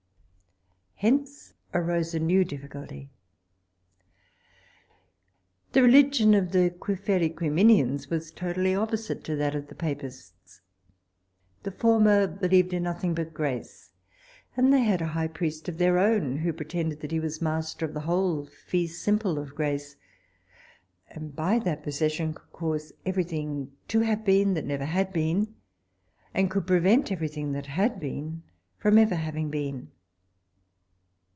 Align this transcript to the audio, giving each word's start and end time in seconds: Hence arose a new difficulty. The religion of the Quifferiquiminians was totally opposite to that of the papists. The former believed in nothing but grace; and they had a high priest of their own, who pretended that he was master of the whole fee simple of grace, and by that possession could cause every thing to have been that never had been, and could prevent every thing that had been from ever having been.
Hence 1.03 1.55
arose 1.73 2.13
a 2.13 2.19
new 2.19 2.45
difficulty. 2.45 3.09
The 5.71 5.81
religion 5.81 6.35
of 6.35 6.51
the 6.51 6.69
Quifferiquiminians 6.69 8.11
was 8.11 8.29
totally 8.29 8.75
opposite 8.75 9.23
to 9.23 9.35
that 9.37 9.55
of 9.55 9.65
the 9.65 9.73
papists. 9.73 10.61
The 11.63 11.71
former 11.71 12.27
believed 12.27 12.71
in 12.71 12.83
nothing 12.83 13.15
but 13.15 13.33
grace; 13.33 13.89
and 14.55 14.71
they 14.71 14.81
had 14.83 15.01
a 15.01 15.07
high 15.07 15.27
priest 15.29 15.67
of 15.67 15.79
their 15.79 15.97
own, 15.97 16.37
who 16.37 16.53
pretended 16.53 16.99
that 17.01 17.11
he 17.11 17.19
was 17.19 17.41
master 17.41 17.83
of 17.83 17.95
the 17.95 18.01
whole 18.01 18.45
fee 18.45 18.85
simple 18.85 19.39
of 19.39 19.55
grace, 19.55 19.95
and 21.09 21.35
by 21.35 21.57
that 21.57 21.81
possession 21.81 22.35
could 22.35 22.51
cause 22.51 22.93
every 23.07 23.23
thing 23.23 23.71
to 23.87 24.01
have 24.01 24.23
been 24.23 24.53
that 24.53 24.65
never 24.67 24.85
had 24.85 25.11
been, 25.11 25.55
and 26.35 26.51
could 26.51 26.67
prevent 26.67 27.11
every 27.11 27.27
thing 27.27 27.53
that 27.53 27.65
had 27.65 27.99
been 27.99 28.43
from 28.77 28.99
ever 28.99 29.15
having 29.15 29.49
been. 29.49 29.89